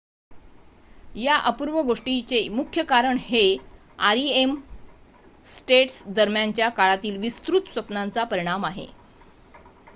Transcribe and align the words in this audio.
या 1.15 1.35
अपूर्व 1.47 1.79
गोष्टीचे 1.81 2.39
मुख्य 2.51 2.83
कारण 2.85 3.17
हे 3.21 3.43
rem 3.99 4.55
स्टेट्स 5.47 6.03
दरम्यानच्या 6.11 6.69
काळातील 6.71 7.17
विस्तृत 7.19 7.71
स्वप्नांचा 7.73 8.23
परिणाम 8.25 8.65
आहे 8.65 8.87